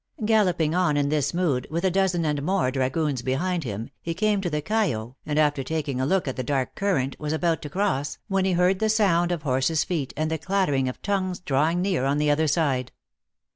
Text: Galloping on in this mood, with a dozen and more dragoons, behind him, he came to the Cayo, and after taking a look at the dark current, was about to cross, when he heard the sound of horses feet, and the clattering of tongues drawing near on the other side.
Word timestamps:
Galloping 0.25 0.73
on 0.73 0.97
in 0.97 1.09
this 1.09 1.31
mood, 1.31 1.67
with 1.69 1.85
a 1.85 1.91
dozen 1.91 2.25
and 2.25 2.41
more 2.41 2.71
dragoons, 2.71 3.21
behind 3.21 3.63
him, 3.63 3.91
he 4.01 4.15
came 4.15 4.41
to 4.41 4.49
the 4.49 4.59
Cayo, 4.59 5.15
and 5.27 5.37
after 5.37 5.61
taking 5.61 6.01
a 6.01 6.07
look 6.07 6.27
at 6.27 6.35
the 6.35 6.43
dark 6.43 6.73
current, 6.73 7.15
was 7.19 7.31
about 7.33 7.61
to 7.61 7.69
cross, 7.69 8.17
when 8.27 8.43
he 8.43 8.53
heard 8.53 8.79
the 8.79 8.89
sound 8.89 9.31
of 9.31 9.43
horses 9.43 9.83
feet, 9.83 10.11
and 10.17 10.31
the 10.31 10.39
clattering 10.39 10.89
of 10.89 10.99
tongues 11.03 11.39
drawing 11.39 11.83
near 11.83 12.03
on 12.03 12.17
the 12.17 12.31
other 12.31 12.47
side. 12.47 12.91